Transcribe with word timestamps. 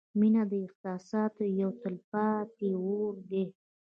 •مینه 0.19 0.43
د 0.51 0.53
احساساتو 0.65 1.43
یو 1.61 1.69
تلپاتې 1.81 2.69
اور 2.85 3.13
دی. 3.31 3.43